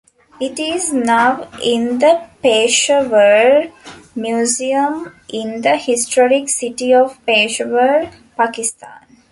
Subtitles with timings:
[0.39, 3.65] It is now in the Peshawar
[4.15, 9.05] Museum in the historic city of Peshawar, Pakistan.